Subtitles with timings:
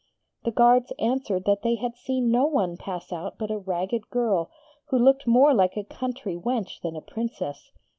[0.45, 4.49] The guards answered that they had seen no one pass out but a ragged girl,
[4.87, 7.71] who looked more like a country wench than a Princess.